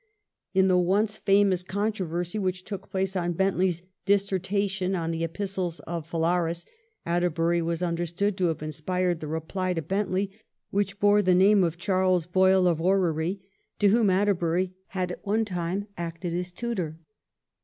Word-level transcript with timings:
In 0.55 0.67
the 0.67 0.79
once 0.79 1.17
famous 1.19 1.61
con 1.61 1.91
troversy 1.91 2.39
which 2.39 2.63
took 2.63 2.89
place 2.89 3.15
on 3.15 3.33
Bentley's' 3.33 3.83
Dissertations 4.07 4.95
on 4.95 5.11
the 5.11 5.23
Epistles 5.23 5.79
of 5.81 6.09
Phalaris,' 6.09 6.65
Atterbury 7.05 7.61
was 7.61 7.83
under 7.83 8.07
stood 8.07 8.35
to 8.39 8.47
have 8.47 8.63
inspired 8.63 9.19
the 9.19 9.27
reply 9.27 9.75
to 9.75 9.81
Bentley 9.83 10.31
which 10.71 10.99
bore 10.99 11.21
the 11.21 11.35
name 11.35 11.63
of 11.63 11.77
Charles 11.77 12.25
Boyle 12.25 12.67
of 12.67 12.81
Orrery, 12.81 13.41
to 13.77 13.89
whom 13.89 14.09
Atterbury 14.09 14.73
had 14.87 15.11
at 15.11 15.23
one 15.23 15.45
time 15.45 15.87
acted 15.99 16.33
as 16.33 16.51
tutor. 16.51 16.97